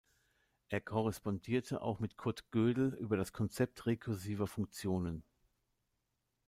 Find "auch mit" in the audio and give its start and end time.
1.83-2.17